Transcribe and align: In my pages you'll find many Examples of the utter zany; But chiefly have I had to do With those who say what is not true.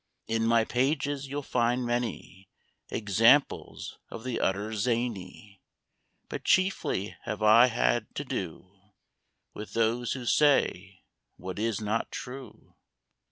In 0.25 0.47
my 0.47 0.63
pages 0.65 1.27
you'll 1.27 1.43
find 1.43 1.85
many 1.85 2.49
Examples 2.89 3.99
of 4.09 4.23
the 4.23 4.39
utter 4.41 4.73
zany; 4.73 5.61
But 6.27 6.43
chiefly 6.43 7.15
have 7.25 7.43
I 7.43 7.67
had 7.67 8.07
to 8.15 8.25
do 8.25 8.89
With 9.53 9.73
those 9.73 10.13
who 10.13 10.25
say 10.25 11.03
what 11.37 11.59
is 11.59 11.79
not 11.81 12.11
true. 12.11 12.73